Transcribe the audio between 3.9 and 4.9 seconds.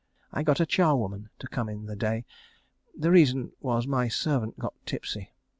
servant got